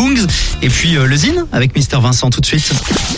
[0.00, 0.26] Kungs.
[0.62, 2.72] Et puis euh, le Zine avec Mister Vincent tout de suite.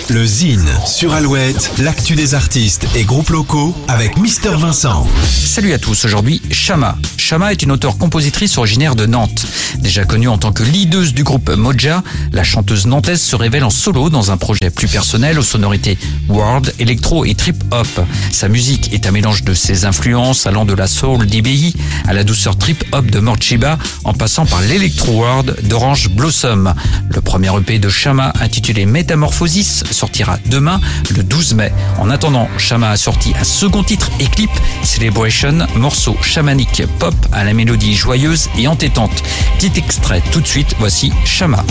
[0.09, 5.06] Le Zine sur Alouette, l'actu des artistes et groupes locaux avec Mister Vincent.
[5.24, 6.96] Salut à tous, aujourd'hui Shama.
[7.32, 9.46] Shama est une auteure-compositrice originaire de Nantes.
[9.79, 13.71] Déjà connue en tant que leaduse du groupe Moja, la chanteuse nantaise se révèle en
[13.71, 15.97] solo dans un projet plus personnel aux sonorités
[16.29, 17.88] world, électro et trip-hop.
[18.33, 21.74] Sa musique est un mélange de ses influences allant de la soul d'IBI
[22.06, 26.74] à la douceur trip-hop de Morchiba en passant par l'électro-world d'Orange Blossom.
[27.09, 31.73] Le premier EP de Shama intitulé Metamorphosis sortira demain le 12 mai.
[31.99, 34.51] En attendant, Shama a sorti un second titre et clip,
[34.83, 39.23] Celebration, morceau chamanique pop à la mélodie joyeuse et entêtante.
[39.59, 41.65] Petit extrait tout de suite, voici Shama.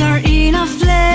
[0.00, 1.09] You're in a flame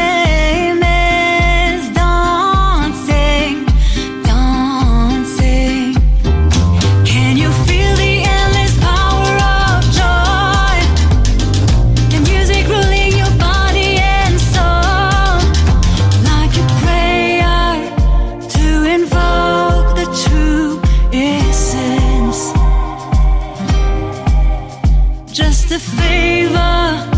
[25.67, 27.14] A favor,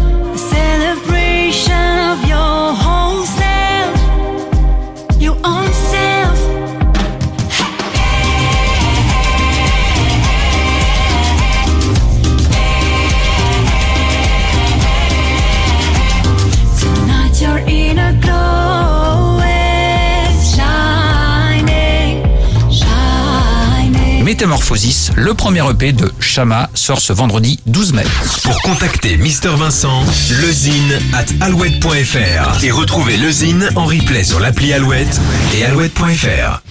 [24.38, 28.04] Métamorphosis, le premier EP de Shama, sort ce vendredi 12 mai.
[28.44, 35.20] Pour contacter Mister Vincent, lezine at alouette.fr et retrouver lezine en replay sur l'appli Alouette
[35.56, 36.62] et alouette.fr.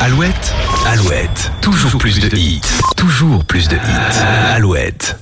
[0.00, 0.54] Alouette,
[0.86, 2.60] Alouette, toujours plus de hits,
[2.96, 4.20] toujours plus de hits.
[4.54, 5.16] Alouette.